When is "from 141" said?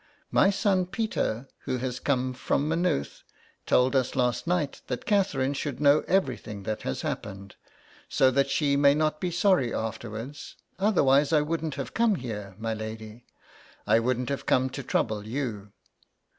2.33-2.71